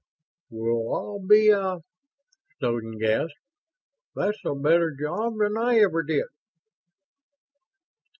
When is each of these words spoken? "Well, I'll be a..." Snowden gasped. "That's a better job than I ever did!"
"Well, 0.49 0.95
I'll 0.95 1.19
be 1.27 1.49
a..." 1.51 1.81
Snowden 2.57 2.97
gasped. 2.97 3.35
"That's 4.15 4.43
a 4.43 4.55
better 4.55 4.89
job 4.99 5.35
than 5.37 5.55
I 5.59 5.77
ever 5.77 6.01
did!" 6.01 6.25